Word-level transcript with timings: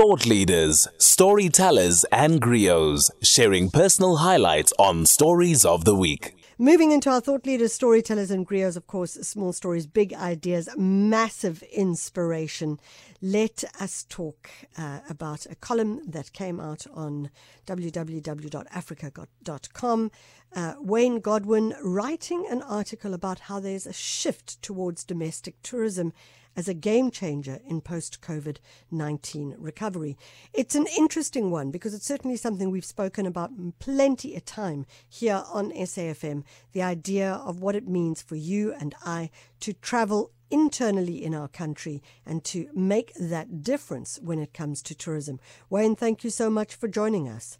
Thought 0.00 0.24
leaders, 0.24 0.88
storytellers, 0.96 2.04
and 2.04 2.40
griots 2.40 3.10
sharing 3.22 3.68
personal 3.68 4.16
highlights 4.16 4.72
on 4.78 5.04
Stories 5.04 5.66
of 5.66 5.84
the 5.84 5.94
Week. 5.94 6.34
Moving 6.56 6.90
into 6.90 7.10
our 7.10 7.20
thought 7.20 7.44
leaders, 7.44 7.74
storytellers, 7.74 8.30
and 8.30 8.48
griots, 8.48 8.78
of 8.78 8.86
course, 8.86 9.12
small 9.12 9.52
stories, 9.52 9.86
big 9.86 10.14
ideas, 10.14 10.70
massive 10.78 11.62
inspiration. 11.64 12.80
Let 13.20 13.62
us 13.78 14.06
talk 14.08 14.48
uh, 14.78 15.00
about 15.10 15.44
a 15.50 15.54
column 15.54 16.00
that 16.08 16.32
came 16.32 16.60
out 16.60 16.86
on 16.94 17.28
www.africa.com. 17.66 20.10
Uh, 20.56 20.74
Wayne 20.80 21.20
Godwin 21.20 21.74
writing 21.82 22.46
an 22.50 22.62
article 22.62 23.12
about 23.12 23.40
how 23.40 23.60
there's 23.60 23.86
a 23.86 23.92
shift 23.92 24.62
towards 24.62 25.04
domestic 25.04 25.60
tourism 25.62 26.14
as 26.60 26.68
a 26.68 26.74
game 26.74 27.10
changer 27.10 27.58
in 27.66 27.80
post 27.80 28.20
COVID 28.20 28.58
19 28.90 29.56
recovery. 29.58 30.18
It's 30.52 30.74
an 30.74 30.86
interesting 30.98 31.50
one 31.50 31.70
because 31.70 31.94
it's 31.94 32.04
certainly 32.04 32.36
something 32.36 32.70
we've 32.70 32.84
spoken 32.84 33.24
about 33.24 33.50
plenty 33.78 34.36
of 34.36 34.44
time 34.44 34.84
here 35.08 35.42
on 35.50 35.72
SAFM 35.72 36.44
the 36.72 36.82
idea 36.82 37.32
of 37.32 37.62
what 37.62 37.74
it 37.74 37.88
means 37.88 38.20
for 38.20 38.36
you 38.36 38.74
and 38.78 38.94
I 39.06 39.30
to 39.60 39.72
travel 39.72 40.32
internally 40.50 41.24
in 41.24 41.34
our 41.34 41.48
country 41.48 42.02
and 42.26 42.44
to 42.44 42.68
make 42.74 43.14
that 43.14 43.62
difference 43.62 44.18
when 44.22 44.38
it 44.38 44.52
comes 44.52 44.82
to 44.82 44.94
tourism. 44.94 45.40
Wayne, 45.70 45.96
thank 45.96 46.24
you 46.24 46.28
so 46.28 46.50
much 46.50 46.74
for 46.74 46.88
joining 46.88 47.26
us. 47.26 47.58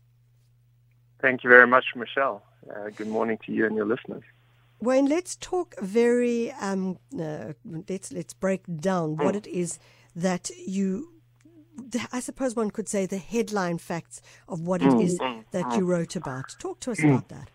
Thank 1.22 1.42
you 1.42 1.48
very 1.48 1.66
much, 1.66 1.86
Michelle. 1.96 2.42
Uh, 2.68 2.90
good 2.94 3.08
morning 3.08 3.38
to 3.46 3.52
you 3.52 3.64
and 3.64 3.74
your 3.74 3.86
listeners. 3.86 4.24
Wayne, 4.80 5.06
let's 5.06 5.36
talk 5.36 5.74
very. 5.80 6.52
Um, 6.52 6.98
uh, 7.18 7.52
let's 7.88 8.12
let's 8.12 8.34
break 8.34 8.62
down 8.80 9.14
hmm. 9.14 9.24
what 9.24 9.36
it 9.36 9.46
is 9.46 9.78
that 10.16 10.50
you. 10.66 11.08
I 12.12 12.20
suppose 12.20 12.54
one 12.54 12.70
could 12.70 12.88
say 12.88 13.06
the 13.06 13.18
headline 13.18 13.78
facts 13.78 14.20
of 14.48 14.60
what 14.60 14.82
it 14.82 14.92
hmm. 14.92 15.00
is 15.00 15.18
hmm. 15.20 15.40
that 15.52 15.76
you 15.76 15.86
wrote 15.86 16.16
about. 16.16 16.56
Talk 16.58 16.80
to 16.80 16.92
us 16.92 17.02
about 17.02 17.28
that. 17.28 17.50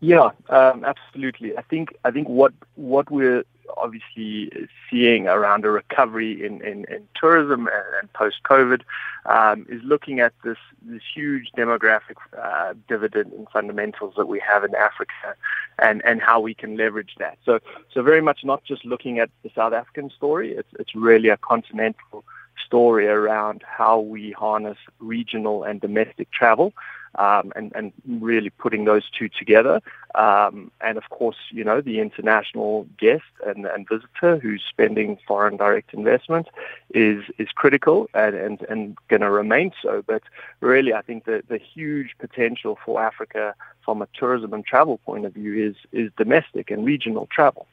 Yeah, 0.00 0.30
um, 0.50 0.84
absolutely. 0.84 1.56
I 1.56 1.62
think 1.62 1.96
I 2.04 2.10
think 2.10 2.28
what 2.28 2.52
what 2.74 3.10
we're 3.10 3.44
obviously 3.76 4.50
seeing 4.90 5.26
around 5.26 5.64
a 5.64 5.70
recovery 5.70 6.44
in, 6.44 6.62
in, 6.62 6.84
in 6.84 7.02
tourism 7.20 7.66
and, 7.66 7.84
and 8.00 8.12
post 8.12 8.36
COVID 8.44 8.82
um, 9.26 9.66
is 9.68 9.82
looking 9.82 10.20
at 10.20 10.32
this 10.44 10.58
this 10.82 11.02
huge 11.14 11.50
demographic 11.56 12.16
uh, 12.40 12.74
dividend 12.88 13.32
and 13.32 13.48
fundamentals 13.52 14.14
that 14.16 14.26
we 14.28 14.38
have 14.40 14.64
in 14.64 14.74
Africa 14.74 15.34
and, 15.78 16.04
and 16.04 16.20
how 16.20 16.40
we 16.40 16.54
can 16.54 16.76
leverage 16.76 17.14
that. 17.18 17.38
So 17.44 17.58
so 17.92 18.02
very 18.02 18.20
much 18.20 18.40
not 18.44 18.64
just 18.64 18.84
looking 18.84 19.18
at 19.18 19.30
the 19.42 19.50
South 19.54 19.72
African 19.72 20.10
story, 20.10 20.52
it's 20.52 20.72
it's 20.78 20.94
really 20.94 21.30
a 21.30 21.36
continental 21.38 22.24
story 22.64 23.06
around 23.06 23.62
how 23.66 24.00
we 24.00 24.32
harness 24.32 24.78
regional 24.98 25.62
and 25.64 25.80
domestic 25.80 26.30
travel 26.32 26.72
um, 27.16 27.52
and, 27.56 27.72
and 27.74 27.92
really 28.06 28.50
putting 28.50 28.84
those 28.84 29.04
two 29.10 29.28
together. 29.28 29.80
Um, 30.14 30.70
and 30.80 30.96
of 30.96 31.10
course, 31.10 31.36
you 31.50 31.64
know, 31.64 31.80
the 31.80 32.00
international 32.00 32.86
guest 32.98 33.24
and, 33.46 33.66
and 33.66 33.88
visitor 33.88 34.38
who's 34.38 34.62
spending 34.68 35.18
foreign 35.26 35.56
direct 35.56 35.92
investment 35.92 36.48
is, 36.94 37.24
is 37.38 37.48
critical 37.54 38.08
and, 38.14 38.34
and, 38.34 38.62
and 38.68 38.98
going 39.08 39.22
to 39.22 39.30
remain 39.30 39.72
so. 39.82 40.02
But 40.06 40.22
really, 40.60 40.92
I 40.92 41.02
think 41.02 41.24
the, 41.24 41.42
the 41.48 41.58
huge 41.58 42.16
potential 42.18 42.78
for 42.84 43.02
Africa 43.02 43.54
from 43.84 44.02
a 44.02 44.08
tourism 44.18 44.52
and 44.52 44.64
travel 44.64 44.98
point 44.98 45.26
of 45.26 45.34
view 45.34 45.54
is, 45.54 45.76
is 45.92 46.10
domestic 46.16 46.70
and 46.70 46.84
regional 46.84 47.28
travel. 47.30 47.66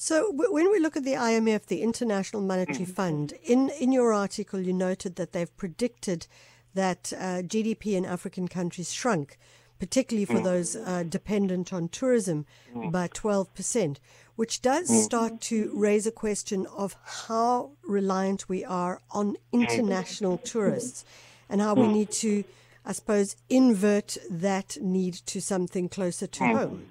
So 0.00 0.30
when 0.32 0.70
we 0.70 0.78
look 0.78 0.96
at 0.96 1.02
the 1.02 1.14
IMF, 1.14 1.66
the 1.66 1.82
International 1.82 2.40
Monetary 2.40 2.84
mm-hmm. 2.84 2.92
Fund, 2.92 3.32
in, 3.42 3.70
in 3.80 3.90
your 3.90 4.12
article 4.12 4.60
you 4.60 4.72
noted 4.72 5.16
that 5.16 5.32
they've 5.32 5.56
predicted 5.56 6.28
that 6.78 7.12
uh, 7.12 7.42
GDP 7.42 7.94
in 7.96 8.04
African 8.06 8.46
countries 8.46 8.92
shrunk, 8.92 9.36
particularly 9.80 10.24
for 10.24 10.34
mm. 10.34 10.44
those 10.44 10.76
uh, 10.76 11.02
dependent 11.08 11.72
on 11.72 11.88
tourism, 11.88 12.46
mm. 12.72 12.92
by 12.92 13.08
12%, 13.08 13.96
which 14.36 14.62
does 14.62 14.88
mm. 14.88 15.02
start 15.02 15.40
to 15.40 15.72
raise 15.74 16.06
a 16.06 16.12
question 16.12 16.66
of 16.66 16.96
how 17.04 17.72
reliant 17.82 18.48
we 18.48 18.64
are 18.64 19.00
on 19.10 19.36
international 19.52 20.38
tourists 20.38 21.04
and 21.48 21.60
how 21.60 21.74
we 21.74 21.88
need 21.88 22.12
to, 22.12 22.44
I 22.86 22.92
suppose, 22.92 23.34
invert 23.50 24.16
that 24.30 24.78
need 24.80 25.14
to 25.26 25.40
something 25.40 25.88
closer 25.88 26.28
to 26.28 26.44
home. 26.44 26.86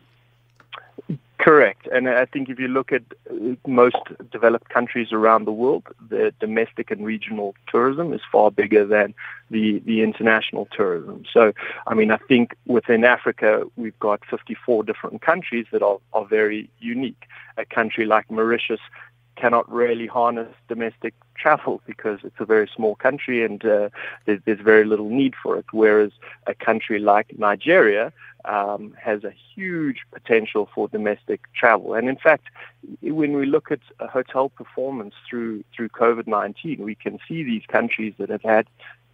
Correct. 1.48 1.88
And 1.94 2.10
I 2.10 2.26
think 2.26 2.50
if 2.50 2.60
you 2.60 2.68
look 2.68 2.92
at 2.92 3.04
uh, 3.32 3.56
most 3.66 3.96
developed 4.34 4.68
countries 4.68 5.14
around 5.14 5.46
the 5.46 5.54
world, 5.54 5.84
the 6.10 6.34
domestic 6.42 6.92
and 6.92 7.06
regional 7.06 7.56
tourism 7.72 8.12
is 8.12 8.20
far 8.30 8.52
bigger 8.52 8.86
than 8.86 9.14
the, 9.50 9.80
the 9.86 10.02
international 10.02 10.68
tourism. 10.76 11.24
So, 11.32 11.54
I 11.88 11.94
mean, 11.94 12.12
I 12.12 12.18
think 12.18 12.54
within 12.66 13.06
Africa, 13.06 13.64
we've 13.78 13.98
got 13.98 14.26
54 14.30 14.84
different 14.84 15.22
countries 15.22 15.66
that 15.72 15.82
are, 15.82 16.00
are 16.12 16.26
very 16.26 16.70
unique. 16.80 17.24
A 17.56 17.64
country 17.64 18.06
like 18.06 18.30
Mauritius 18.30 18.82
cannot 19.38 19.72
really 19.72 20.08
harness 20.08 20.54
domestic 20.68 21.14
travel 21.38 21.82
because 21.86 22.20
it's 22.24 22.40
a 22.40 22.46
very 22.46 22.70
small 22.76 22.96
country 22.96 23.44
and 23.46 23.64
uh, 23.64 23.90
there's, 24.26 24.42
there's, 24.46 24.60
very 24.60 24.84
little 24.84 25.10
need 25.10 25.34
for 25.42 25.58
it. 25.58 25.66
Whereas 25.72 26.12
a 26.48 26.56
country 26.56 27.00
like 27.00 27.38
Nigeria 27.38 28.12
um, 28.46 28.96
has 29.02 29.24
a 29.24 29.32
huge 29.56 30.00
potential 30.12 30.70
for 30.74 30.88
domestic 30.88 31.42
travel. 31.54 31.94
And 31.94 32.10
in 32.10 32.18
fact, 32.18 32.48
when 33.02 33.34
we 33.38 33.46
look 33.46 33.72
at 33.72 33.80
hotel 34.10 34.50
performance 34.50 35.14
through 35.30 35.64
through 35.76 35.90
COVID-19, 35.90 36.80
we 36.80 36.96
can 36.96 37.20
see 37.28 37.44
these 37.44 37.64
countries 37.68 38.14
that 38.18 38.30
have 38.30 38.44
had 38.44 38.68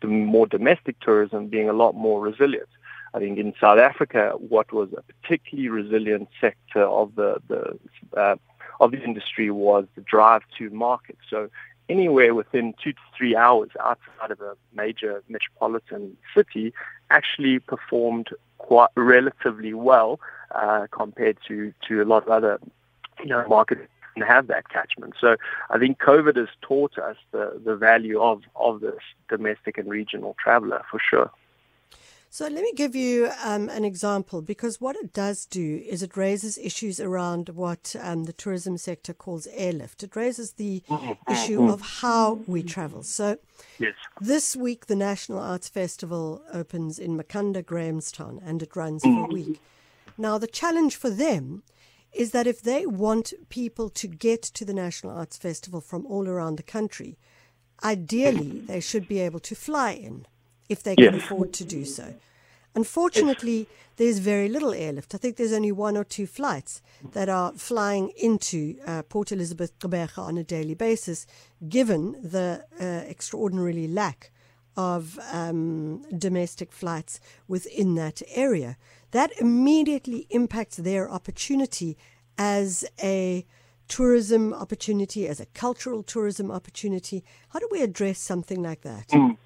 more 0.03 0.47
domestic 0.47 1.00
tourism 1.00 1.47
being 1.47 1.69
a 1.69 1.73
lot 1.73 1.95
more 1.95 2.22
resilient. 2.22 2.69
I 3.13 3.19
think 3.19 3.38
in 3.38 3.53
South 3.59 3.79
Africa, 3.79 4.34
what 4.38 4.73
was 4.73 4.90
a 4.94 5.03
particularly 5.03 5.69
resilient 5.69 6.29
sector 6.41 6.84
of 6.84 7.16
the 7.16 7.41
the 7.47 7.79
uh, 8.19 8.35
of 8.83 8.91
the 8.91 9.01
industry 9.03 9.49
was 9.49 9.85
the 9.95 10.01
drive 10.01 10.44
to 10.57 10.69
market. 10.69 11.17
So 11.29 11.49
anywhere 11.89 12.33
within 12.35 12.73
two 12.83 12.94
to 12.94 12.99
three 13.17 13.35
hours 13.35 13.69
outside 13.79 14.31
of 14.31 14.41
a 14.41 14.55
major 14.73 15.23
metropolitan 15.29 16.17
city 16.35 16.73
actually 17.09 17.59
performed 17.59 18.29
quite 18.57 18.89
relatively 18.95 19.73
well 19.73 20.19
uh, 20.55 20.88
compared 20.91 21.38
to, 21.47 21.73
to 21.88 22.01
a 22.01 22.05
lot 22.05 22.23
of 22.23 22.29
other 22.29 22.59
you 23.19 23.27
know, 23.27 23.45
markets 23.47 23.81
and 24.16 24.23
have 24.23 24.47
that 24.47 24.69
catchment. 24.69 25.13
So 25.19 25.38
I 25.69 25.79
think 25.79 25.99
COVID 25.99 26.35
has 26.35 26.49
taught 26.61 26.97
us 26.97 27.17
the, 27.31 27.59
the 27.66 27.75
value 27.75 28.22
of, 28.22 28.43
of 28.55 28.81
this 28.81 29.01
domestic 29.29 29.77
and 29.77 29.89
regional 29.89 30.35
traveler 30.43 30.83
for 30.89 30.99
sure. 30.99 31.31
So 32.33 32.47
let 32.47 32.63
me 32.63 32.73
give 32.75 32.95
you 32.95 33.29
um, 33.44 33.69
an 33.69 33.85
example 33.85 34.41
because 34.41 34.81
what 34.81 34.95
it 34.95 35.13
does 35.13 35.45
do 35.45 35.83
is 35.88 36.01
it 36.01 36.17
raises 36.17 36.57
issues 36.57 36.99
around 36.99 37.49
what 37.49 37.95
um, 38.01 38.23
the 38.23 38.33
tourism 38.33 38.75
sector 38.79 39.13
calls 39.13 39.45
airlift. 39.51 40.01
It 40.01 40.16
raises 40.16 40.53
the 40.53 40.81
mm-hmm. 40.89 41.31
issue 41.31 41.59
mm-hmm. 41.59 41.69
of 41.69 41.81
how 41.81 42.41
we 42.47 42.63
travel. 42.63 43.03
So 43.03 43.38
yes. 43.77 43.93
this 44.19 44.55
week, 44.55 44.88
the 44.88 44.95
National 44.95 45.38
Arts 45.38 45.69
Festival 45.69 46.41
opens 46.51 46.97
in 46.97 47.16
Makhanda, 47.16 47.63
Grahamstown, 47.63 48.41
and 48.43 48.63
it 48.63 48.75
runs 48.75 49.03
for 49.03 49.09
a 49.09 49.11
mm-hmm. 49.11 49.31
week. 49.31 49.61
Now, 50.17 50.39
the 50.39 50.47
challenge 50.47 50.95
for 50.95 51.11
them 51.11 51.61
is 52.11 52.31
that 52.31 52.47
if 52.47 52.63
they 52.63 52.88
want 52.88 53.33
people 53.49 53.91
to 53.91 54.07
get 54.07 54.41
to 54.41 54.66
the 54.66 54.73
National 54.73 55.16
Arts 55.16 55.38
Festival 55.38 55.81
from 55.81 56.07
all 56.07 56.27
around 56.27 56.55
the 56.55 56.63
country, 56.63 57.19
ideally 57.83 58.61
they 58.61 58.79
should 58.79 59.07
be 59.07 59.19
able 59.19 59.39
to 59.41 59.53
fly 59.53 59.91
in 59.91 60.25
if 60.73 60.84
they 60.84 60.95
can 60.95 61.13
yes. 61.13 61.23
afford 61.23 61.53
to 61.53 61.63
do 61.63 61.85
so. 61.85 62.06
Unfortunately, 62.75 63.67
there's 63.97 64.17
very 64.19 64.50
little 64.50 64.73
airlift. 64.73 65.13
I 65.13 65.19
think 65.19 65.38
there's 65.38 65.53
only 65.53 65.72
one 65.72 65.95
or 65.95 66.03
two 66.03 66.25
flights 66.25 66.81
that 67.11 67.29
are 67.29 67.53
flying 67.53 68.11
into 68.17 68.75
uh, 68.88 69.03
Port 69.03 69.31
Elizabeth 69.31 69.78
Gqeberha 69.79 70.17
on 70.17 70.38
a 70.38 70.44
daily 70.44 70.73
basis, 70.73 71.28
given 71.78 72.13
the 72.23 72.66
uh, 72.81 72.84
extraordinarily 72.84 73.88
lack 73.88 74.31
of 74.75 75.20
um, 75.31 76.02
domestic 76.17 76.72
flights 76.72 77.20
within 77.47 77.93
that 77.96 78.23
area. 78.34 78.75
That 79.11 79.31
immediately 79.40 80.25
impacts 80.31 80.78
their 80.78 81.08
opportunity 81.09 81.96
as 82.37 82.84
a 83.03 83.46
tourism 83.87 84.53
opportunity, 84.53 85.28
as 85.28 85.40
a 85.40 85.46
cultural 85.47 86.02
tourism 86.02 86.49
opportunity. 86.49 87.23
How 87.49 87.59
do 87.59 87.67
we 87.70 87.81
address 87.84 88.17
something 88.17 88.64
like 88.64 88.81
that? 88.81 89.09
Mm. 89.09 89.37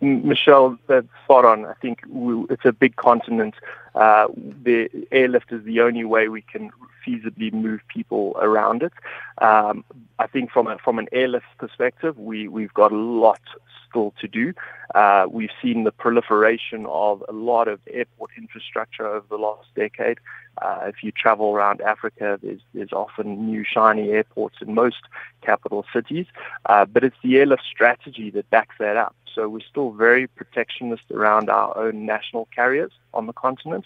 Michelle, 0.00 0.78
that's 0.88 1.06
spot 1.24 1.44
on. 1.44 1.64
I 1.64 1.74
think 1.74 2.00
we, 2.08 2.44
it's 2.50 2.64
a 2.64 2.72
big 2.72 2.96
continent. 2.96 3.54
Uh, 3.94 4.28
the 4.36 4.88
airlift 5.10 5.52
is 5.52 5.64
the 5.64 5.80
only 5.80 6.04
way 6.04 6.28
we 6.28 6.42
can 6.42 6.70
feasibly 7.06 7.52
move 7.52 7.80
people 7.88 8.36
around 8.40 8.82
it. 8.82 8.92
Um, 9.38 9.84
I 10.18 10.26
think 10.26 10.50
from 10.50 10.66
a, 10.66 10.78
from 10.78 10.98
an 10.98 11.08
airlift 11.12 11.46
perspective, 11.58 12.18
we 12.18 12.46
we've 12.46 12.74
got 12.74 12.92
a 12.92 12.96
lot 12.96 13.40
still 13.88 14.14
to 14.20 14.28
do. 14.28 14.54
Uh, 14.94 15.26
we've 15.30 15.50
seen 15.62 15.84
the 15.84 15.92
proliferation 15.92 16.86
of 16.86 17.24
a 17.28 17.32
lot 17.32 17.68
of 17.68 17.80
airport 17.90 18.30
infrastructure 18.36 19.06
over 19.06 19.26
the 19.28 19.36
last 19.36 19.68
decade. 19.74 20.18
Uh, 20.60 20.80
if 20.86 21.02
you 21.02 21.10
travel 21.12 21.54
around 21.54 21.80
Africa, 21.80 22.38
there's, 22.42 22.60
there's 22.74 22.92
often 22.92 23.46
new 23.46 23.64
shiny 23.64 24.10
airports 24.10 24.56
in 24.60 24.74
most 24.74 25.02
capital 25.42 25.84
cities, 25.92 26.26
uh, 26.66 26.84
but 26.84 27.04
it's 27.04 27.16
the 27.22 27.38
airlift 27.38 27.62
strategy 27.70 28.30
that 28.30 28.48
backs 28.50 28.74
that 28.78 28.96
up. 28.96 29.14
So 29.34 29.48
we're 29.48 29.60
still 29.60 29.90
very 29.92 30.26
protectionist 30.26 31.10
around 31.10 31.50
our 31.50 31.76
own 31.76 32.06
national 32.06 32.48
carriers 32.54 32.92
on 33.14 33.26
the 33.26 33.32
continent. 33.32 33.84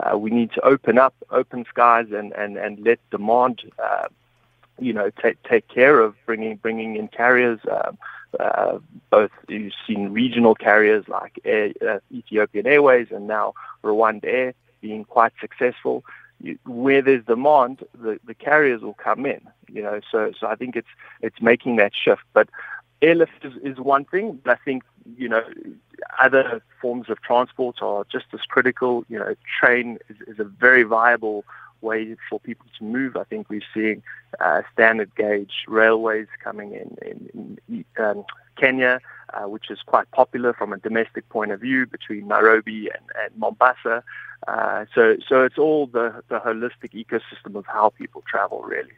Uh, 0.00 0.18
we 0.18 0.30
need 0.30 0.52
to 0.52 0.60
open 0.64 0.98
up, 0.98 1.14
open 1.30 1.64
skies, 1.68 2.08
and, 2.12 2.32
and, 2.32 2.56
and 2.56 2.78
let 2.84 2.98
demand, 3.10 3.62
uh, 3.82 4.08
you 4.78 4.92
know, 4.92 5.10
take 5.22 5.42
take 5.42 5.66
care 5.68 6.00
of 6.00 6.14
bringing 6.26 6.56
bringing 6.56 6.96
in 6.96 7.08
carriers. 7.08 7.60
Um, 7.70 7.96
uh, 8.38 8.78
both 9.08 9.30
you've 9.48 9.72
seen 9.86 10.12
regional 10.12 10.54
carriers 10.54 11.08
like 11.08 11.38
Air, 11.44 11.72
uh, 11.88 11.98
Ethiopian 12.12 12.66
Airways 12.66 13.08
and 13.10 13.26
now 13.26 13.54
Rwanda 13.82 14.24
Air 14.24 14.54
being 14.82 15.04
quite 15.04 15.32
successful. 15.40 16.04
You, 16.38 16.58
where 16.66 17.00
there's 17.00 17.24
demand, 17.24 17.82
the, 17.98 18.20
the 18.26 18.34
carriers 18.34 18.82
will 18.82 18.94
come 18.94 19.24
in. 19.24 19.40
You 19.72 19.82
know, 19.82 20.00
so 20.12 20.32
so 20.38 20.46
I 20.46 20.54
think 20.54 20.76
it's 20.76 20.88
it's 21.22 21.40
making 21.40 21.76
that 21.76 21.92
shift. 21.94 22.22
But 22.34 22.50
airlift 23.02 23.44
is, 23.44 23.54
is 23.62 23.78
one 23.78 24.04
thing, 24.04 24.40
but 24.44 24.52
I 24.52 24.64
think 24.64 24.82
you 25.16 25.28
know 25.28 25.42
other 26.20 26.62
forms 26.80 27.08
of 27.08 27.20
transport 27.22 27.82
are 27.82 28.04
just 28.10 28.26
as 28.32 28.40
critical. 28.48 29.04
You 29.08 29.18
know, 29.18 29.34
train 29.60 29.98
is, 30.08 30.16
is 30.26 30.38
a 30.38 30.44
very 30.44 30.82
viable 30.82 31.44
way 31.80 32.16
for 32.28 32.40
people 32.40 32.66
to 32.78 32.84
move. 32.84 33.16
I 33.16 33.24
think 33.24 33.48
we're 33.50 33.60
seeing 33.74 34.02
uh, 34.40 34.62
standard 34.72 35.14
gauge 35.14 35.52
railways 35.68 36.28
coming 36.42 36.72
in 36.72 36.96
in, 37.02 37.58
in 37.68 37.84
um, 38.02 38.24
Kenya, 38.56 39.00
uh, 39.34 39.48
which 39.48 39.70
is 39.70 39.80
quite 39.84 40.10
popular 40.10 40.52
from 40.52 40.72
a 40.72 40.78
domestic 40.78 41.28
point 41.28 41.52
of 41.52 41.60
view 41.60 41.86
between 41.86 42.26
Nairobi 42.28 42.88
and, 42.88 43.04
and 43.22 43.36
Mombasa. 43.36 44.02
Uh, 44.48 44.84
so, 44.94 45.16
so 45.28 45.42
it's 45.42 45.58
all 45.58 45.86
the, 45.86 46.22
the 46.28 46.38
holistic 46.38 46.92
ecosystem 46.94 47.54
of 47.56 47.66
how 47.66 47.90
people 47.90 48.22
travel, 48.28 48.62
really. 48.62 48.92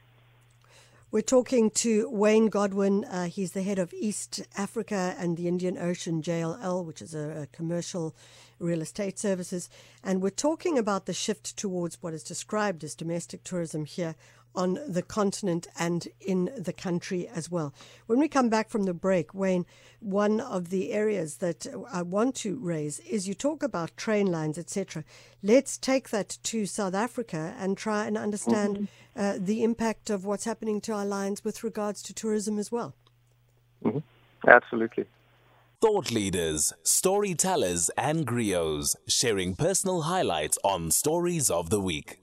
We're 1.11 1.23
talking 1.23 1.71
to 1.71 2.07
Wayne 2.11 2.49
Godwin. 2.49 3.07
Uh, 3.07 3.29
he's 3.29 3.53
the 3.53 3.63
head 3.63 3.79
of 3.79 3.95
East 3.95 4.43
Africa 4.59 5.15
and 5.19 5.39
the 5.39 5.49
Indian 5.49 5.79
Ocean 5.79 6.21
JLL, 6.21 6.85
which 6.85 7.01
is 7.01 7.15
a, 7.15 7.45
a, 7.45 7.47
commercial 7.47 8.15
real 8.59 8.83
estate 8.83 9.19
services. 9.19 9.71
And 10.05 10.21
we're 10.21 10.29
talking 10.29 10.77
about 10.77 11.07
the 11.07 11.15
shift 11.15 11.57
towards 11.57 11.97
what 12.03 12.13
is 12.13 12.23
described 12.23 12.85
as 12.85 12.95
domestic 12.95 13.43
tourism 13.43 13.87
here 13.87 14.17
on 14.55 14.79
the 14.89 15.03
continent 15.03 15.67
and 15.79 16.09
in 16.21 16.51
the 16.57 16.73
country 16.73 17.29
as 17.29 17.51
well. 17.51 17.73
When 18.07 18.19
we 18.19 18.29
come 18.29 18.49
back 18.49 18.71
from 18.71 18.85
the 18.85 18.95
break, 18.95 19.33
Wayne, 19.35 19.67
one 20.01 20.41
of 20.41 20.71
the 20.71 20.93
areas 20.93 21.37
that 21.37 21.67
I 21.93 22.03
want 22.03 22.35
to 22.37 22.57
raise 22.57 22.99
is 23.01 23.29
you 23.29 23.35
talk 23.35 23.63
about 23.63 23.97
train 23.97 24.27
lines, 24.27 24.59
etc. 24.59 25.05
Let's 25.43 25.79
take 25.79 26.11
that 26.11 26.39
to 26.45 26.67
South 26.67 26.95
Africa 26.95 27.55
and 27.59 27.77
try 27.77 28.07
and 28.07 28.17
understand 28.17 28.89
mm-hmm. 29.17 29.21
uh, 29.21 29.35
the 29.39 29.63
impact 29.63 30.11
of 30.11 30.25
what's 30.25 30.45
happening 30.45 30.81
to 30.83 30.93
our 30.93 31.07
lines 31.07 31.45
with 31.45 31.63
regards 31.65 32.03
to 32.05 32.15
tourism 32.15 32.59
as 32.59 32.73
well. 32.73 32.95
Mm-hmm. 33.85 33.99
Absolutely. 34.47 35.07
Thought 35.81 36.11
leaders, 36.11 36.73
storytellers, 36.83 37.89
and 37.97 38.27
griots 38.27 38.97
sharing 39.07 39.55
personal 39.55 40.03
highlights 40.03 40.59
on 40.65 40.91
Stories 40.91 41.51
of 41.51 41.71
the 41.71 41.81
Week. 41.81 42.18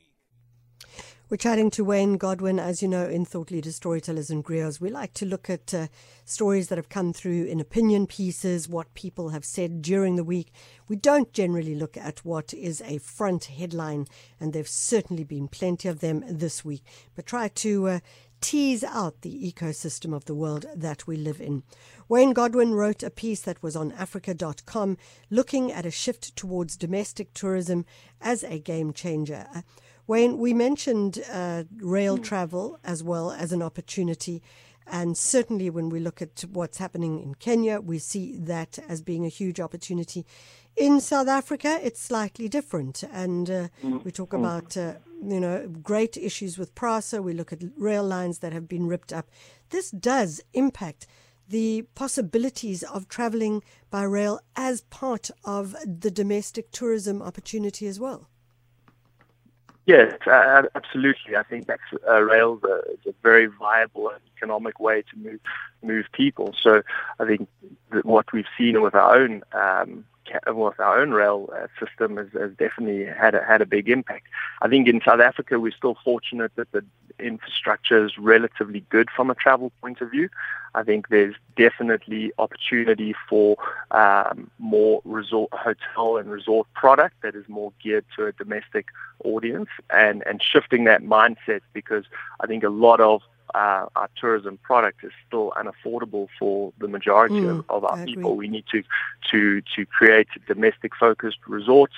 We're 1.27 1.37
chatting 1.37 1.71
to 1.71 1.83
Wayne 1.83 2.17
Godwin. 2.17 2.59
As 2.59 2.83
you 2.83 2.87
know, 2.87 3.07
in 3.07 3.25
Thought 3.25 3.49
Leaders, 3.49 3.77
Storytellers, 3.77 4.29
and 4.29 4.45
Griots, 4.45 4.79
we 4.79 4.91
like 4.91 5.11
to 5.15 5.25
look 5.25 5.49
at 5.49 5.73
uh, 5.73 5.87
stories 6.23 6.67
that 6.67 6.77
have 6.77 6.89
come 6.89 7.13
through 7.13 7.45
in 7.45 7.59
opinion 7.59 8.05
pieces, 8.05 8.69
what 8.69 8.93
people 8.93 9.29
have 9.29 9.43
said 9.43 9.81
during 9.81 10.17
the 10.17 10.23
week. 10.23 10.51
We 10.87 10.97
don't 10.97 11.33
generally 11.33 11.73
look 11.73 11.97
at 11.97 12.23
what 12.23 12.53
is 12.53 12.79
a 12.81 12.99
front 12.99 13.45
headline, 13.45 14.05
and 14.39 14.53
there've 14.53 14.67
certainly 14.67 15.23
been 15.23 15.47
plenty 15.47 15.87
of 15.87 15.99
them 15.99 16.23
this 16.29 16.63
week, 16.63 16.83
but 17.15 17.25
try 17.25 17.47
to 17.47 17.87
uh, 17.87 17.99
tease 18.39 18.83
out 18.83 19.21
the 19.21 19.51
ecosystem 19.51 20.15
of 20.15 20.25
the 20.25 20.35
world 20.35 20.67
that 20.75 21.07
we 21.07 21.17
live 21.17 21.41
in. 21.41 21.63
Wayne 22.07 22.33
Godwin 22.33 22.75
wrote 22.75 23.01
a 23.01 23.09
piece 23.09 23.41
that 23.41 23.63
was 23.63 23.75
on 23.75 23.91
Africa.com 23.93 24.95
looking 25.31 25.71
at 25.71 25.87
a 25.87 25.91
shift 25.91 26.35
towards 26.35 26.77
domestic 26.77 27.33
tourism 27.33 27.83
as 28.21 28.43
a 28.43 28.59
game 28.59 28.93
changer. 28.93 29.47
Wayne, 30.07 30.37
we 30.37 30.53
mentioned 30.53 31.23
uh, 31.31 31.63
rail 31.77 32.17
travel 32.17 32.79
as 32.83 33.03
well 33.03 33.31
as 33.31 33.51
an 33.51 33.61
opportunity. 33.61 34.41
And 34.87 35.17
certainly, 35.17 35.71
when 35.71 35.89
we 35.89 35.99
look 35.99 36.21
at 36.21 36.45
what's 36.51 36.77
happening 36.77 37.19
in 37.19 37.33
Kenya, 37.35 37.79
we 37.81 37.97
see 37.97 38.37
that 38.37 38.77
as 38.87 39.01
being 39.01 39.25
a 39.25 39.29
huge 39.29 39.59
opportunity. 39.59 40.27
In 40.75 41.01
South 41.01 41.27
Africa, 41.27 41.79
it's 41.81 41.99
slightly 41.99 42.47
different. 42.47 43.03
And 43.11 43.49
uh, 43.49 43.67
we 44.03 44.11
talk 44.11 44.29
mm. 44.29 44.39
about, 44.39 44.77
uh, 44.77 44.95
you 45.23 45.39
know, 45.39 45.67
great 45.81 46.17
issues 46.17 46.59
with 46.59 46.75
PRASA. 46.75 47.23
We 47.23 47.33
look 47.33 47.51
at 47.51 47.63
rail 47.75 48.03
lines 48.03 48.39
that 48.39 48.53
have 48.53 48.67
been 48.67 48.85
ripped 48.85 49.11
up. 49.11 49.31
This 49.69 49.89
does 49.89 50.39
impact 50.53 51.07
the 51.47 51.83
possibilities 51.95 52.83
of 52.83 53.07
traveling 53.07 53.63
by 53.89 54.03
rail 54.03 54.39
as 54.55 54.81
part 54.81 55.31
of 55.43 55.75
the 55.83 56.11
domestic 56.11 56.71
tourism 56.71 57.21
opportunity 57.23 57.87
as 57.87 57.99
well. 57.99 58.29
Yes, 59.85 60.13
uh, 60.25 60.63
absolutely. 60.73 61.35
I 61.35 61.43
think 61.43 61.67
that's, 61.67 61.81
uh, 62.07 62.21
rail 62.23 62.59
is 62.91 63.05
a 63.05 63.13
very 63.21 63.45
viable 63.45 64.09
and 64.09 64.19
economic 64.35 64.79
way 64.79 65.03
to 65.03 65.17
move 65.17 65.39
move 65.83 66.05
people. 66.11 66.55
So 66.59 66.81
I 67.19 67.25
think 67.25 67.47
that 67.91 68.03
what 68.05 68.33
we've 68.33 68.47
seen 68.57 68.81
with 68.81 68.95
our 68.95 69.15
own 69.15 69.43
um, 69.53 70.05
with 70.47 70.79
our 70.79 71.01
own 71.01 71.11
rail 71.11 71.49
uh, 71.55 71.67
system 71.83 72.17
has, 72.17 72.27
has, 72.33 72.51
definitely 72.57 73.05
had 73.05 73.35
a, 73.35 73.43
had 73.43 73.61
a 73.61 73.65
big 73.65 73.89
impact. 73.89 74.27
I 74.61 74.67
think 74.67 74.87
in 74.87 75.01
South 75.05 75.19
Africa 75.19 75.59
we're 75.59 75.71
still 75.71 75.97
fortunate 76.03 76.51
that 76.55 76.71
the 76.71 76.83
infrastructure 77.19 78.05
is 78.05 78.17
relatively 78.17 78.81
good 78.89 79.09
from 79.09 79.29
a 79.29 79.35
travel 79.35 79.71
point 79.81 80.01
of 80.01 80.11
view. 80.11 80.29
I 80.73 80.83
think 80.83 81.07
there's 81.07 81.35
definitely 81.55 82.33
opportunity 82.37 83.15
for 83.29 83.55
um, 83.91 84.51
more 84.59 85.01
resort 85.05 85.49
hotel 85.53 86.17
and 86.17 86.29
resort 86.29 86.67
product 86.73 87.15
that 87.23 87.35
is 87.35 87.47
more 87.47 87.71
geared 87.81 88.05
to 88.17 88.25
a 88.25 88.33
domestic 88.33 88.87
audience 89.23 89.69
and, 89.89 90.23
and 90.25 90.41
shifting 90.41 90.83
that 90.83 91.03
mindset 91.03 91.61
because 91.73 92.05
I 92.41 92.47
think 92.47 92.63
a 92.63 92.69
lot 92.69 92.99
of 92.99 93.21
uh, 93.55 93.85
our 93.95 94.09
tourism 94.19 94.57
product 94.57 95.01
is 95.03 95.13
still 95.25 95.53
unaffordable 95.55 96.27
for 96.37 96.73
the 96.77 96.89
majority 96.89 97.35
mm, 97.35 97.59
of, 97.59 97.65
of, 97.69 97.85
our 97.85 98.03
people. 98.03 98.35
We 98.35 98.49
need 98.49 98.65
to 98.73 98.83
to 99.31 99.61
to 99.75 99.85
create 99.85 100.27
domestic 100.45 100.91
focused 100.93 101.37
resorts 101.47 101.93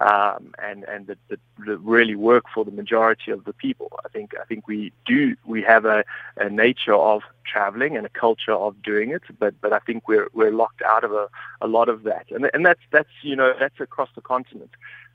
um, 0.00 0.54
and 0.62 0.84
and 0.84 1.06
that, 1.08 1.18
that, 1.28 1.40
that, 1.66 1.78
really 1.80 2.14
work 2.14 2.44
for 2.54 2.64
the 2.64 2.70
majority 2.70 3.30
of 3.30 3.44
the 3.44 3.52
people. 3.52 3.88
I 4.06 4.08
think 4.08 4.32
I 4.40 4.44
think 4.44 4.66
we 4.66 4.90
do 5.04 5.36
we 5.44 5.60
have 5.62 5.84
a, 5.84 6.02
a 6.38 6.48
nature 6.48 6.94
of 6.94 7.20
traveling 7.44 7.96
and 7.96 8.06
a 8.06 8.14
culture 8.24 8.54
of 8.54 8.82
doing 8.82 9.10
it, 9.10 9.22
but 9.38 9.54
but 9.60 9.74
I 9.74 9.80
think 9.80 10.08
we're 10.08 10.28
we're 10.32 10.50
locked 10.52 10.80
out 10.80 11.04
of 11.04 11.12
a, 11.12 11.28
a 11.60 11.66
lot 11.66 11.90
of 11.90 12.04
that, 12.04 12.30
and 12.30 12.50
and 12.54 12.64
that's 12.64 12.80
that's 12.90 13.10
you 13.20 13.36
know 13.36 13.52
that's 13.60 13.80
across 13.80 14.08
the 14.14 14.22
continent. 14.22 14.70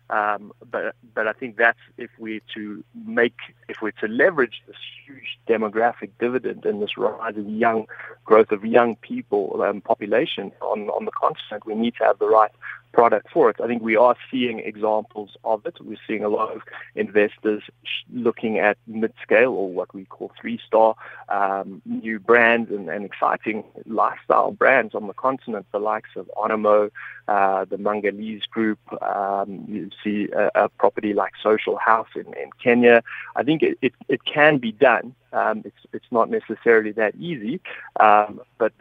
Um, 0.09 0.53
but 0.71 0.95
but 1.13 1.27
I 1.27 1.33
think 1.33 1.57
that's 1.57 1.79
if 1.97 2.09
we're 2.17 2.41
to 2.55 2.83
make 3.05 3.35
if 3.67 3.81
we're 3.81 3.91
to 3.91 4.07
leverage 4.07 4.61
this 4.65 4.77
huge 5.05 5.37
demographic 5.47 6.11
dividend 6.19 6.65
and 6.65 6.81
this 6.81 6.97
rise 6.97 7.35
of 7.35 7.49
young 7.49 7.87
growth 8.23 8.51
of 8.51 8.63
young 8.63 8.95
people 8.97 9.61
um, 9.67 9.81
population 9.81 10.51
on 10.61 10.89
on 10.89 11.05
the 11.05 11.11
continent, 11.11 11.65
we 11.65 11.75
need 11.75 11.95
to 11.97 12.05
have 12.05 12.19
the 12.19 12.27
right 12.27 12.51
product 12.91 13.27
for 13.32 13.50
it. 13.50 13.58
I 13.63 13.67
think 13.67 13.82
we 13.82 13.96
are 13.96 14.15
seeing 14.32 14.60
examples 14.60 15.38
of 15.44 15.65
it. 15.65 15.75
We're 15.82 15.98
seeing 16.08 16.24
a 16.24 16.29
lot 16.29 16.56
of 16.56 16.62
investors 16.96 17.63
looking 18.12 18.60
at 18.60 18.77
mid-scale 18.88 19.51
or 19.51 19.70
what 19.70 19.94
we 19.94 20.06
call 20.06 20.32
three-star 20.39 20.96
um, 21.29 21.82
new 21.86 22.20
brands 22.20 22.72
and, 22.72 22.89
and, 22.89 23.06
exciting 23.06 23.63
lifestyle 23.86 24.51
brands 24.51 24.94
on 24.94 25.08
the 25.08 25.13
continent, 25.13 25.65
the 25.72 25.79
likes 25.79 26.10
of 26.15 26.29
Onomo, 26.36 26.91
uh, 27.27 27.65
the 27.65 27.77
Mangalis 27.77 28.46
Group. 28.50 28.79
Um, 29.01 29.65
you 29.67 29.89
see 30.03 30.29
a, 30.32 30.51
a, 30.56 30.70
property 30.70 31.13
like 31.13 31.34
Social 31.41 31.77
House 31.77 32.10
in, 32.15 32.27
in 32.34 32.50
Kenya. 32.62 33.03
I 33.36 33.44
think 33.44 33.63
it, 33.63 33.77
it, 33.82 33.94
it 34.08 34.25
can 34.25 34.58
be 34.58 34.72
done. 34.72 35.15
Um, 35.34 35.63
it's 35.65 35.75
it's 35.93 36.12
not 36.12 36.29
necessarily 36.29 36.91
that 36.93 37.15
easy, 37.15 37.60
um, 38.00 38.41
but 38.57 38.74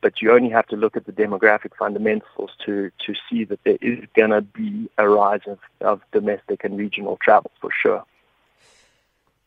but 0.00 0.20
you 0.20 0.32
only 0.32 0.50
have 0.50 0.66
to 0.68 0.76
look 0.76 0.96
at 0.96 1.06
the 1.06 1.12
demographic 1.12 1.76
fundamentals 1.78 2.50
to 2.64 2.90
to 3.06 3.14
see 3.28 3.44
that 3.44 3.60
there 3.64 3.78
is 3.80 4.04
going 4.14 4.30
to 4.30 4.42
be 4.42 4.90
a 4.98 5.08
rise 5.08 5.42
of, 5.46 5.58
of 5.80 6.00
domestic 6.12 6.64
and 6.64 6.76
regional 6.76 7.18
travel 7.22 7.50
for 7.60 7.70
sure. 7.70 8.04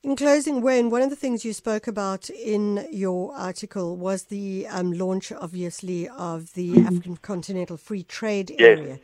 In 0.01 0.15
closing, 0.15 0.61
Wayne, 0.61 0.89
one 0.89 1.01
of 1.01 1.09
the 1.09 1.15
things 1.17 1.43
you 1.43 1.51
spoke 1.51 1.85
about 1.85 2.29
in 2.29 2.87
your 2.89 3.35
article 3.35 3.97
was 3.97 4.23
the 4.25 4.65
um, 4.67 4.93
launch, 4.93 5.33
obviously, 5.33 6.07
of 6.07 6.53
the 6.53 6.69
mm-hmm. 6.69 6.87
African 6.87 7.17
Continental 7.17 7.75
Free 7.75 8.03
Trade 8.03 8.55
Area 8.59 8.87
yes. 8.87 8.99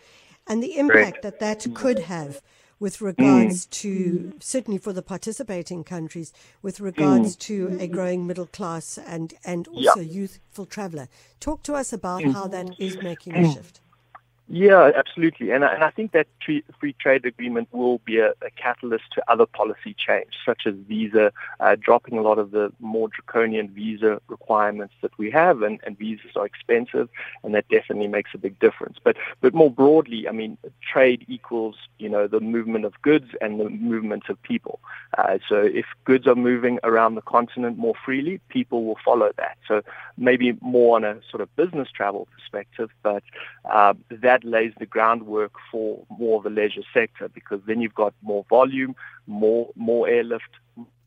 and 0.47 0.63
the 0.63 0.77
impact 0.77 1.21
Great. 1.21 1.21
that 1.23 1.39
that 1.41 1.67
could 1.75 1.99
have 1.99 2.41
with 2.79 3.01
regards 3.01 3.65
mm. 3.65 3.69
to 3.71 4.33
certainly 4.39 4.77
for 4.77 4.93
the 4.93 5.01
participating 5.01 5.83
countries 5.83 6.33
with 6.61 6.79
regards 6.79 7.35
mm. 7.35 7.39
to 7.39 7.77
a 7.79 7.87
growing 7.87 8.27
middle 8.27 8.47
class 8.47 8.97
and 8.97 9.33
and 9.45 9.67
also 9.67 9.99
yeah. 9.99 10.11
youthful 10.11 10.65
traveller. 10.65 11.07
Talk 11.39 11.63
to 11.63 11.73
us 11.73 11.93
about 11.93 12.21
mm. 12.21 12.33
how 12.33 12.47
that 12.47 12.79
is 12.79 12.97
making 13.01 13.35
a 13.35 13.53
shift. 13.53 13.79
Yeah, 14.47 14.91
absolutely. 14.95 15.49
And 15.49 15.65
I, 15.65 15.73
and 15.73 15.83
I 15.83 15.89
think 15.89 16.11
that 16.11 16.27
free 16.45 16.95
trade 16.99 17.25
agreement 17.25 17.67
will 17.71 17.97
be 18.05 18.19
a, 18.19 18.29
a, 18.43 18.51
catalyst 18.55 19.05
to 19.13 19.23
other 19.27 19.47
policy 19.47 19.95
change, 19.97 20.33
such 20.45 20.67
as 20.67 20.75
visa, 20.87 21.31
uh, 21.59 21.75
dropping 21.79 22.19
a 22.19 22.21
lot 22.21 22.37
of 22.37 22.51
the 22.51 22.71
more 22.79 23.07
draconian 23.07 23.69
visa 23.69 24.21
requirements 24.27 24.93
that 25.01 25.17
we 25.17 25.31
have, 25.31 25.63
and, 25.63 25.79
and 25.83 25.97
visas 25.97 26.31
are 26.35 26.45
expensive, 26.45 27.09
and 27.43 27.55
that 27.55 27.67
definitely 27.69 28.07
makes 28.07 28.31
a 28.35 28.37
big 28.37 28.59
difference. 28.59 28.97
But 29.03 29.17
but 29.41 29.55
more 29.55 29.71
broadly, 29.71 30.27
I 30.27 30.31
mean, 30.31 30.59
trade 30.79 31.25
equals 31.27 31.75
you 31.97 32.07
know 32.07 32.27
the 32.27 32.39
movement 32.39 32.85
of 32.85 32.93
goods 33.01 33.31
and 33.41 33.59
the 33.59 33.69
movement 33.69 34.29
of 34.29 34.41
people. 34.43 34.79
Uh, 35.17 35.39
so 35.49 35.55
if 35.61 35.85
goods 36.03 36.27
are 36.27 36.35
moving 36.35 36.77
around 36.83 37.15
the 37.15 37.21
continent 37.21 37.79
more 37.79 37.95
freely, 38.05 38.39
people 38.49 38.85
will 38.85 38.99
follow 39.03 39.31
that. 39.37 39.57
So 39.67 39.81
maybe 40.17 40.55
more 40.61 40.97
on 40.97 41.03
a 41.03 41.19
sort 41.31 41.41
of 41.41 41.53
business 41.55 41.89
travel 41.91 42.27
perspective, 42.37 42.91
but 43.01 43.23
uh, 43.65 43.95
that 44.09 44.34
that 44.35 44.47
lays 44.47 44.73
the 44.79 44.85
groundwork 44.85 45.53
for 45.71 46.05
more 46.09 46.37
of 46.37 46.43
the 46.43 46.49
leisure 46.49 46.83
sector 46.93 47.29
because 47.29 47.61
then 47.65 47.81
you've 47.81 47.95
got 47.95 48.13
more 48.21 48.45
volume, 48.49 48.95
more 49.27 49.69
more 49.75 50.07
airlift, 50.09 50.49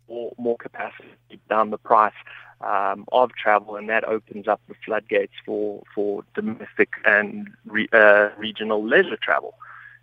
more 0.08 0.32
more 0.38 0.56
capacity 0.56 1.40
down 1.48 1.70
the 1.70 1.78
price 1.78 2.14
um, 2.62 3.04
of 3.12 3.30
travel, 3.34 3.76
and 3.76 3.88
that 3.88 4.04
opens 4.04 4.48
up 4.48 4.60
the 4.68 4.74
floodgates 4.84 5.34
for 5.44 5.82
for 5.94 6.24
domestic 6.34 6.94
and 7.04 7.48
re, 7.66 7.86
uh, 7.92 8.30
regional 8.38 8.82
leisure 8.82 9.18
travel. 9.20 9.54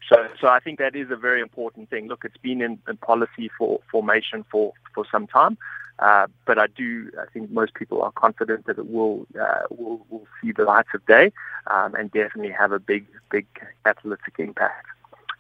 So, 0.08 0.28
so 0.40 0.48
I 0.50 0.60
think 0.60 0.78
that 0.78 0.96
is 0.96 1.10
a 1.10 1.16
very 1.16 1.42
important 1.42 1.90
thing. 1.90 2.08
Look, 2.08 2.26
it's 2.26 2.38
been 2.38 2.62
in, 2.62 2.78
in 2.88 2.98
policy 2.98 3.50
for 3.58 3.80
formation 3.92 4.46
for, 4.52 4.72
for 4.94 5.04
some 5.12 5.26
time, 5.26 5.58
uh, 6.00 6.28
but 6.46 6.58
I 6.60 6.68
do, 6.68 7.12
I 7.20 7.26
think 7.32 7.52
most 7.52 7.74
people 7.74 8.02
are 8.02 8.12
confident 8.12 8.66
that 8.66 8.78
it 8.78 8.90
will 8.90 9.26
uh, 9.40 9.64
will, 9.70 10.06
will 10.10 10.28
see 10.42 10.52
the 10.52 10.64
light 10.64 10.86
of 10.94 11.06
day 11.06 11.32
um, 11.68 11.96
and 11.96 12.12
definitely 12.12 12.52
have 12.52 12.72
a 12.72 12.80
big, 12.80 13.06
big 13.32 13.46
catalytic 13.86 14.36
impact. 14.38 14.88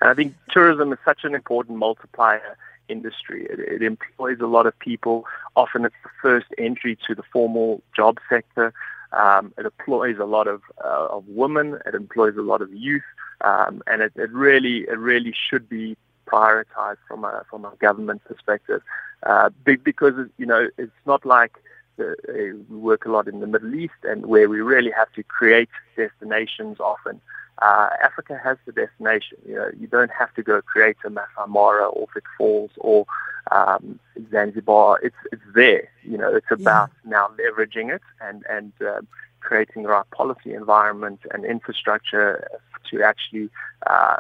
And 0.01 0.09
I 0.09 0.13
think 0.13 0.35
tourism 0.49 0.93
is 0.93 0.99
such 1.03 1.23
an 1.23 1.35
important 1.35 1.77
multiplier 1.77 2.57
industry. 2.87 3.45
It, 3.49 3.59
it 3.59 3.81
employs 3.81 4.39
a 4.39 4.47
lot 4.47 4.65
of 4.65 4.77
people. 4.79 5.25
Often 5.55 5.85
it's 5.85 5.95
the 6.03 6.09
first 6.21 6.47
entry 6.57 6.97
to 7.07 7.15
the 7.15 7.23
formal 7.23 7.81
job 7.95 8.19
sector. 8.29 8.73
Um, 9.11 9.53
it 9.57 9.65
employs 9.65 10.17
a 10.19 10.25
lot 10.25 10.47
of, 10.47 10.61
uh, 10.83 11.07
of 11.09 11.27
women. 11.27 11.79
It 11.85 11.95
employs 11.95 12.35
a 12.37 12.41
lot 12.41 12.61
of 12.61 12.73
youth, 12.73 13.03
um, 13.41 13.81
and 13.87 14.01
it, 14.01 14.11
it 14.15 14.31
really 14.31 14.79
it 14.79 14.97
really 14.97 15.33
should 15.49 15.69
be 15.69 15.95
prioritized 16.25 16.97
from 17.07 17.23
a 17.23 17.45
from 17.49 17.65
a 17.65 17.71
government 17.79 18.23
perspective. 18.25 18.81
Uh, 19.23 19.49
because 19.63 20.13
you 20.37 20.45
know 20.45 20.67
it's 20.77 20.91
not 21.05 21.25
like 21.25 21.53
the, 21.97 22.11
uh, 22.29 22.57
we 22.69 22.77
work 22.77 23.05
a 23.05 23.09
lot 23.09 23.27
in 23.27 23.39
the 23.39 23.47
Middle 23.47 23.73
East 23.73 23.93
and 24.03 24.25
where 24.25 24.49
we 24.49 24.61
really 24.61 24.91
have 24.91 25.11
to 25.13 25.23
create 25.23 25.69
destinations 25.95 26.79
often. 26.79 27.21
Uh, 27.61 27.87
Africa 28.03 28.39
has 28.43 28.57
the 28.65 28.73
destination. 28.73 29.37
You 29.47 29.55
know, 29.55 29.71
you 29.79 29.87
don't 29.87 30.11
have 30.11 30.33
to 30.33 30.43
go 30.43 30.61
create 30.61 30.97
a 31.05 31.09
Masai 31.09 31.47
Mara 31.47 31.87
or 31.87 32.07
Vic 32.13 32.25
Falls 32.37 32.71
or 32.77 33.05
um, 33.51 33.99
Zanzibar. 34.29 34.99
It's 35.01 35.15
it's 35.31 35.41
there. 35.53 35.87
You 36.03 36.17
know, 36.17 36.35
it's 36.35 36.51
about 36.51 36.89
yeah. 37.05 37.11
now 37.11 37.29
leveraging 37.39 37.95
it 37.95 38.01
and 38.19 38.43
and 38.49 38.73
um, 38.81 39.07
creating 39.39 39.83
the 39.83 39.89
right 39.89 40.09
policy 40.11 40.53
environment 40.53 41.21
and 41.31 41.45
infrastructure 41.45 42.45
to 42.91 43.03
actually. 43.03 43.49
Uh, 43.85 44.17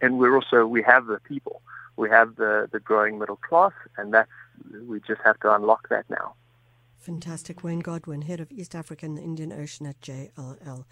and 0.00 0.18
we're 0.18 0.34
also 0.34 0.66
we 0.66 0.82
have 0.82 1.06
the 1.06 1.20
people 1.20 1.62
we 1.96 2.08
have 2.10 2.36
the, 2.36 2.68
the 2.72 2.80
growing 2.80 3.18
middle 3.18 3.36
class, 3.36 3.72
and 3.96 4.14
that's 4.14 4.30
we 4.86 5.00
just 5.00 5.20
have 5.24 5.38
to 5.40 5.54
unlock 5.54 5.88
that 5.88 6.08
now. 6.08 6.34
Fantastic. 6.98 7.64
Wayne 7.64 7.80
Godwin, 7.80 8.22
head 8.22 8.40
of 8.40 8.52
East 8.52 8.74
Africa 8.74 9.06
and 9.06 9.18
the 9.18 9.22
Indian 9.22 9.52
Ocean 9.52 9.86
at 9.86 10.00
JLL. 10.00 10.84